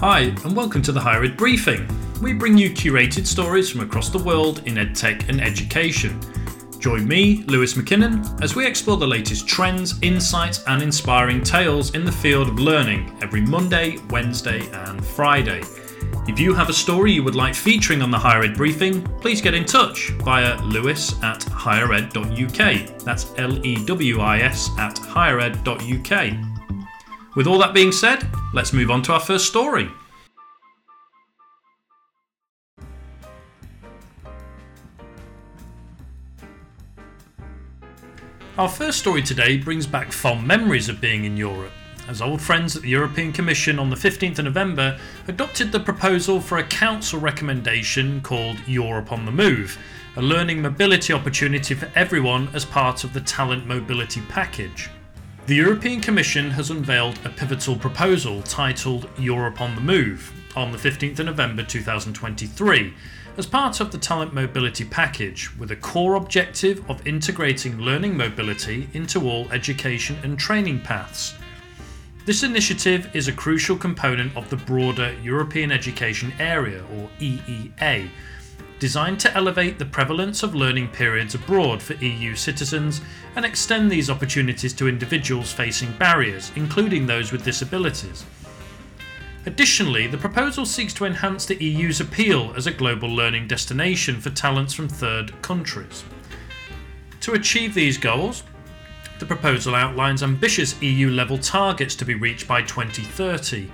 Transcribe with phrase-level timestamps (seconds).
[0.00, 1.84] Hi, and welcome to the Higher Ed Briefing.
[2.22, 6.20] We bring you curated stories from across the world in EdTech and education.
[6.78, 12.04] Join me, Lewis McKinnon, as we explore the latest trends, insights, and inspiring tales in
[12.04, 15.62] the field of learning every Monday, Wednesday, and Friday.
[16.28, 19.40] If you have a story you would like featuring on the Higher Ed Briefing, please
[19.40, 22.98] get in touch via lewis at highered.uk.
[23.00, 26.34] That's L E W I S at highered.uk.
[27.34, 29.90] With all that being said, let's move on to our first story.
[38.56, 41.70] Our first story today brings back fond memories of being in Europe,
[42.08, 46.40] as old friends at the European Commission on the 15th of November adopted the proposal
[46.40, 49.78] for a council recommendation called Europe on the Move,
[50.16, 54.90] a learning mobility opportunity for everyone as part of the Talent Mobility Package.
[55.48, 60.76] The European Commission has unveiled a pivotal proposal titled Europe on the Move on the
[60.76, 62.92] 15th of November 2023
[63.38, 68.90] as part of the Talent Mobility Package with a core objective of integrating learning mobility
[68.92, 71.32] into all education and training paths.
[72.26, 78.10] This initiative is a crucial component of the broader European Education Area, or EEA,
[78.78, 83.00] designed to elevate the prevalence of learning periods abroad for EU citizens
[83.36, 88.24] and extend these opportunities to individuals facing barriers, including those with disabilities.
[89.46, 94.30] Additionally, the proposal seeks to enhance the EU's appeal as a global learning destination for
[94.30, 96.04] talents from third countries.
[97.20, 98.42] To achieve these goals,
[99.18, 103.70] the proposal outlines ambitious EU level targets to be reached by 2030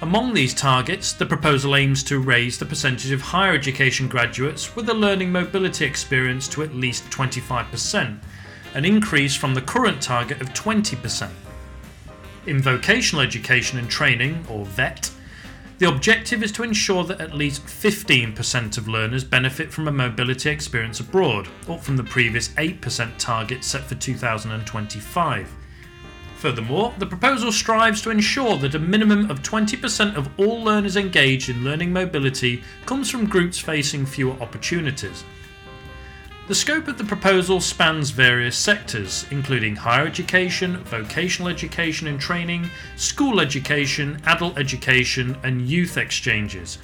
[0.00, 4.88] among these targets, the proposal aims to raise the percentage of higher education graduates with
[4.88, 8.18] a learning mobility experience to at least 25%,
[8.74, 11.30] an increase from the current target of 20%.
[12.46, 15.10] In vocational education and training, or VET,
[15.78, 20.50] the objective is to ensure that at least 15% of learners benefit from a mobility
[20.50, 25.63] experience abroad, up from the previous 8% target set for 2025.
[26.44, 31.48] Furthermore, the proposal strives to ensure that a minimum of 20% of all learners engaged
[31.48, 35.24] in learning mobility comes from groups facing fewer opportunities.
[36.46, 42.68] The scope of the proposal spans various sectors, including higher education, vocational education and training,
[42.96, 46.76] school education, adult education, and youth exchanges,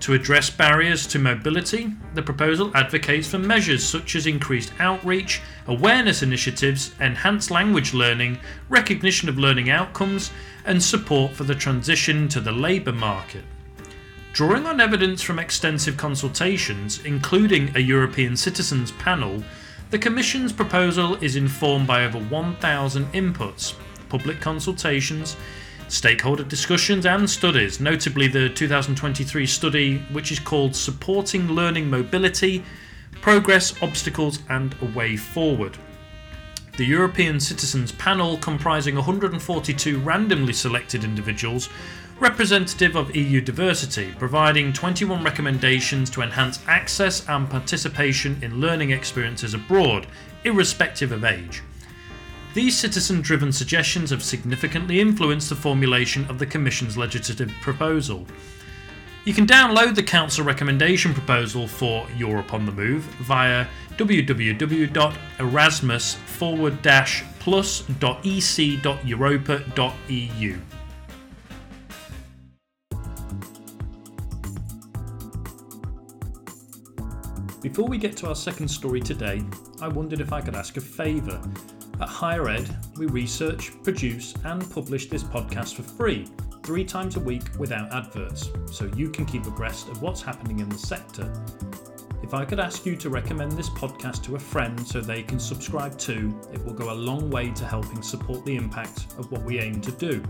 [0.00, 6.22] to address barriers to mobility, the proposal advocates for measures such as increased outreach, awareness
[6.22, 10.30] initiatives, enhanced language learning, recognition of learning outcomes,
[10.64, 13.44] and support for the transition to the labour market.
[14.32, 19.42] Drawing on evidence from extensive consultations, including a European citizens panel,
[19.90, 23.74] the Commission's proposal is informed by over 1,000 inputs,
[24.08, 25.36] public consultations,
[25.90, 32.64] stakeholder discussions and studies, notably the 2023 study which is called Supporting Learning Mobility
[33.20, 35.76] Progress, Obstacles and a Way Forward.
[36.76, 41.68] The European Citizens Panel, comprising 142 randomly selected individuals,
[42.20, 49.54] representative of EU diversity, providing 21 recommendations to enhance access and participation in learning experiences
[49.54, 50.06] abroad,
[50.44, 51.62] irrespective of age.
[52.52, 58.26] These citizen driven suggestions have significantly influenced the formulation of the Commission's legislative proposal.
[59.24, 66.82] You can download the Council recommendation proposal for Europe on the Move via www.erasmus forward
[67.38, 68.10] plus.ec.europa.eu.
[77.62, 79.44] Before we get to our second story today,
[79.82, 81.38] I wondered if I could ask a favour.
[82.00, 86.26] At Higher Ed, we research, produce, and publish this podcast for free,
[86.62, 90.68] three times a week without adverts, so you can keep abreast of what's happening in
[90.70, 91.30] the sector.
[92.22, 95.38] If I could ask you to recommend this podcast to a friend so they can
[95.38, 99.42] subscribe too, it will go a long way to helping support the impact of what
[99.42, 100.22] we aim to do.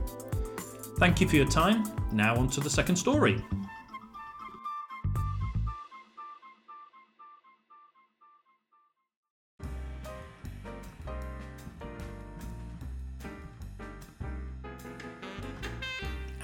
[0.99, 1.85] Thank you for your time.
[2.13, 3.45] Now, on to the second story.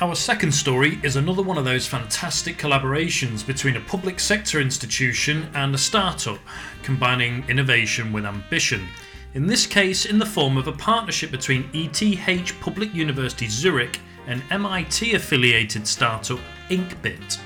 [0.06, 5.50] Our second story is another one of those fantastic collaborations between a public sector institution
[5.52, 6.38] and a startup,
[6.84, 8.86] combining innovation with ambition.
[9.34, 13.98] In this case, in the form of a partnership between ETH Public University Zurich
[14.28, 16.38] and MIT affiliated startup
[16.70, 17.40] Inkbit.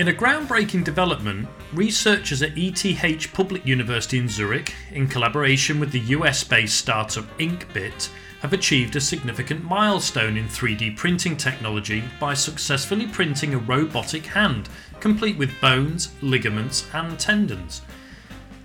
[0.00, 6.00] In a groundbreaking development, researchers at ETH Public University in Zurich, in collaboration with the
[6.16, 8.08] US based startup Inkbit,
[8.40, 14.70] have achieved a significant milestone in 3D printing technology by successfully printing a robotic hand,
[15.00, 17.82] complete with bones, ligaments, and tendons.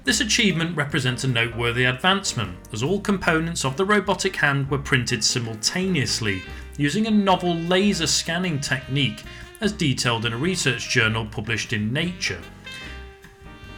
[0.05, 5.21] This achievement represents a noteworthy advancement, as all components of the robotic hand were printed
[5.21, 6.43] simultaneously
[6.77, 9.23] using a novel laser scanning technique,
[9.61, 12.41] as detailed in a research journal published in Nature.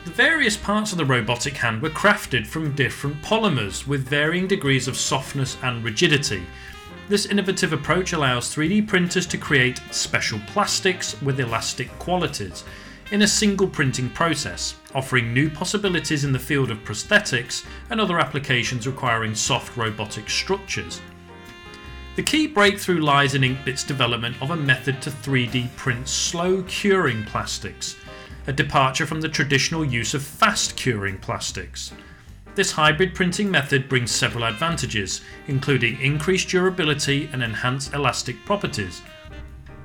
[0.05, 4.87] The various parts of the robotic hand were crafted from different polymers with varying degrees
[4.87, 6.43] of softness and rigidity.
[7.09, 12.63] This innovative approach allows 3D printers to create special plastics with elastic qualities
[13.11, 18.19] in a single printing process, offering new possibilities in the field of prosthetics and other
[18.19, 21.01] applications requiring soft robotic structures.
[22.17, 27.23] The key breakthrough lies in Inkbit's development of a method to 3D print slow curing
[27.25, 27.95] plastics,
[28.47, 31.93] a departure from the traditional use of fast curing plastics.
[32.55, 39.03] This hybrid printing method brings several advantages, including increased durability and enhanced elastic properties,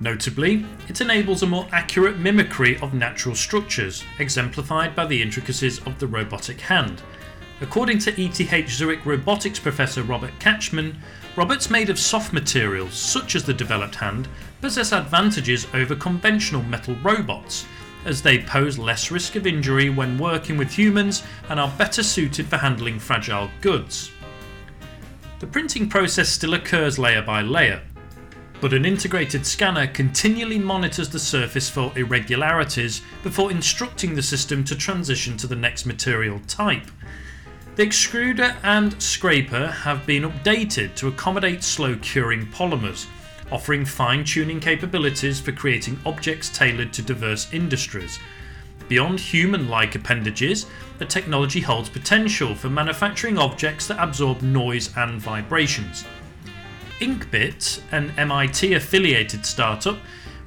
[0.02, 6.00] Notably, it enables a more accurate mimicry of natural structures, exemplified by the intricacies of
[6.00, 7.02] the robotic hand.
[7.62, 10.96] According to ETH Zurich robotics professor Robert Katzschmann,
[11.36, 14.26] robots made of soft materials, such as the developed hand,
[14.60, 17.64] possess advantages over conventional metal robots,
[18.04, 22.48] as they pose less risk of injury when working with humans and are better suited
[22.48, 24.10] for handling fragile goods.
[25.38, 27.80] The printing process still occurs layer by layer,
[28.60, 34.74] but an integrated scanner continually monitors the surface for irregularities before instructing the system to
[34.74, 36.90] transition to the next material type.
[37.74, 43.06] The extruder and scraper have been updated to accommodate slow curing polymers,
[43.50, 48.18] offering fine tuning capabilities for creating objects tailored to diverse industries.
[48.88, 50.66] Beyond human like appendages,
[50.98, 56.04] the technology holds potential for manufacturing objects that absorb noise and vibrations.
[57.00, 59.96] Inkbit, an MIT affiliated startup,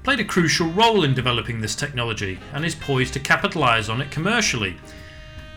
[0.03, 4.11] played a crucial role in developing this technology and is poised to capitalise on it
[4.11, 4.77] commercially.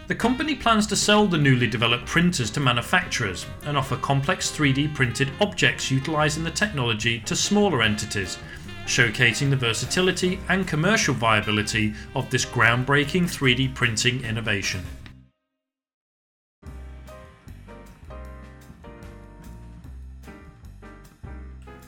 [0.08, 4.94] The company plans to sell the newly developed printers to manufacturers and offer complex 3D
[4.94, 8.38] printed objects utilising the technology to smaller entities,
[8.86, 14.82] showcasing the versatility and commercial viability of this groundbreaking 3D printing innovation.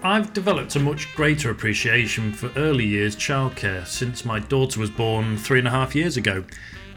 [0.03, 5.39] I've developed a much greater appreciation for early years childcare since my daughter was born
[5.39, 6.45] three and a half years ago,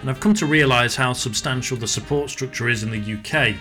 [0.03, 3.55] and I've come to realise how substantial the support structure is in the UK.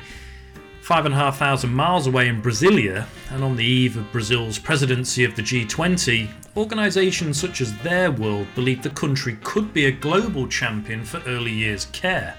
[0.81, 4.59] Five and a half thousand miles away in Brasilia, and on the eve of Brazil's
[4.59, 10.49] presidency of the G20, organisations such as Theirworld believe the country could be a global
[10.49, 12.37] champion for early years care.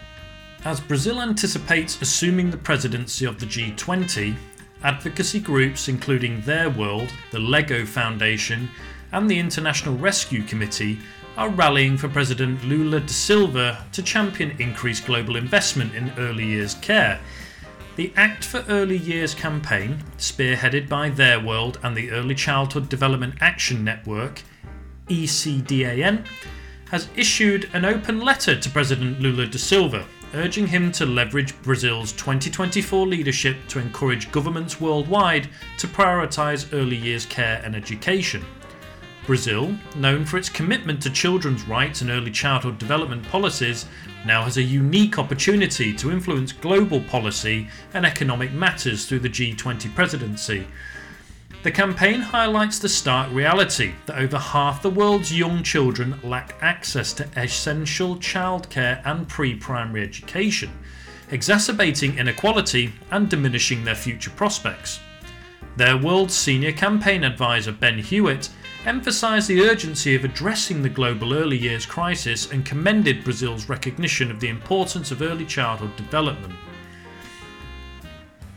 [0.65, 4.35] As Brazil anticipates assuming the presidency of the G20,
[4.83, 8.69] advocacy groups including Theirworld, the LEGO Foundation,
[9.13, 10.99] and the International Rescue Committee
[11.37, 16.75] are rallying for President Lula da Silva to champion increased global investment in early years
[16.75, 17.19] care.
[17.95, 23.83] The Act for Early Years campaign, spearheaded by Theirworld and the Early Childhood Development Action
[23.83, 24.41] Network,
[25.07, 26.25] ECDAN,
[26.89, 32.11] has issued an open letter to President Lula da Silva urging him to leverage Brazil's
[32.13, 35.47] 2024 leadership to encourage governments worldwide
[35.77, 38.43] to prioritise early years care and education.
[39.25, 43.85] Brazil, known for its commitment to children's rights and early childhood development policies,
[44.25, 49.93] now has a unique opportunity to influence global policy and economic matters through the G20
[49.95, 50.65] presidency
[51.63, 57.13] the campaign highlights the stark reality that over half the world's young children lack access
[57.13, 60.69] to essential childcare and pre primary education,
[61.31, 64.99] exacerbating inequality and diminishing their future prospects.
[65.77, 68.49] Theirworld's senior campaign advisor Ben Hewitt
[68.85, 74.39] emphasised the urgency of addressing the global early years crisis and commended Brazil's recognition of
[74.39, 76.53] the importance of early childhood development.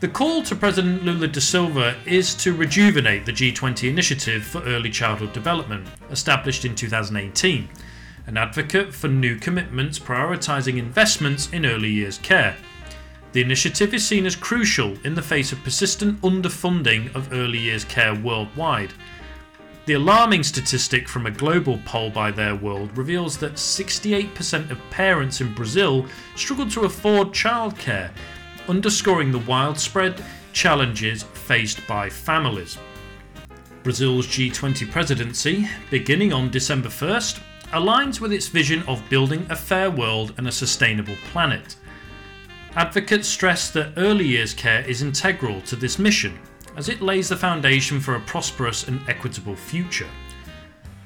[0.00, 4.90] The call to President Lula da Silva is to rejuvenate the G20 initiative for early
[4.90, 7.68] childhood development, established in 2018,
[8.26, 12.56] an advocate for new commitments prioritising investments in early years care.
[13.32, 17.84] The initiative is seen as crucial in the face of persistent underfunding of early years
[17.84, 18.92] care worldwide.
[19.86, 25.54] The alarming statistic from a global poll by Theirworld reveals that 68% of parents in
[25.54, 28.10] Brazil struggle to afford childcare
[28.68, 30.20] underscoring the widespread
[30.52, 32.78] challenges faced by families.
[33.84, 37.38] Brazil's G20 presidency, beginning on December 1st,
[37.68, 41.76] aligns with its vision of building a fair world and a sustainable planet.
[42.74, 46.36] Advocates stress that early years care is integral to this mission,
[46.76, 50.08] as it lays the foundation for a prosperous and equitable future.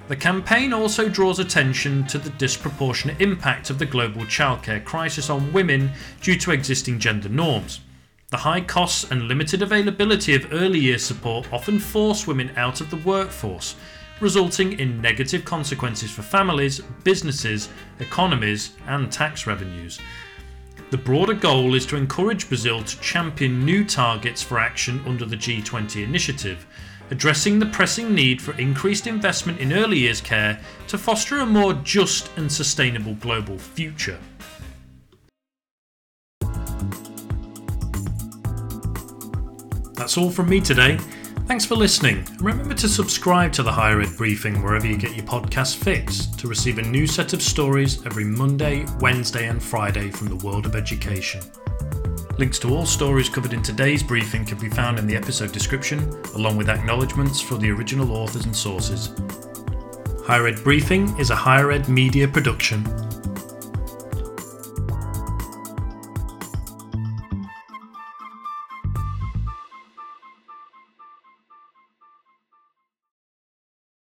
[0.08, 5.52] The campaign also draws attention to the disproportionate impact of the global childcare crisis on
[5.52, 7.80] women due to existing gender norms.
[8.30, 12.90] The high costs and limited availability of early years support often force women out of
[12.90, 13.76] the workforce,
[14.20, 17.68] resulting in negative consequences for families, businesses,
[18.00, 20.00] economies, and tax revenues.
[20.90, 25.37] The broader goal is to encourage Brazil to champion new targets for action under the
[25.37, 26.66] G20 initiative,
[27.12, 31.75] addressing the pressing need for increased investment in early years care to foster a more
[31.75, 34.18] just and sustainable global future.
[39.94, 40.99] That's all from me today.
[41.50, 42.25] Thanks for listening.
[42.38, 46.47] Remember to subscribe to the Higher Ed Briefing wherever you get your podcast fix to
[46.47, 50.76] receive a new set of stories every Monday, Wednesday, and Friday from the world of
[50.76, 51.40] education.
[52.38, 56.09] Links to all stories covered in today's briefing can be found in the episode description,
[56.37, 59.12] along with acknowledgements for the original authors and sources.
[60.25, 62.85] Higher Ed Briefing is a higher ed media production